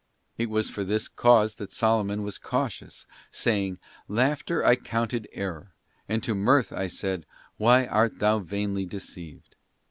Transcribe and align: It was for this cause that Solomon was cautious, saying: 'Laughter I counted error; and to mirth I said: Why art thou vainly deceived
It 0.35 0.49
was 0.49 0.67
for 0.67 0.83
this 0.83 1.07
cause 1.07 1.53
that 1.57 1.71
Solomon 1.71 2.23
was 2.23 2.39
cautious, 2.39 3.05
saying: 3.29 3.77
'Laughter 4.07 4.65
I 4.65 4.75
counted 4.75 5.27
error; 5.31 5.75
and 6.09 6.23
to 6.23 6.33
mirth 6.33 6.73
I 6.73 6.87
said: 6.87 7.27
Why 7.57 7.85
art 7.85 8.17
thou 8.17 8.39
vainly 8.39 8.87
deceived 8.87 9.55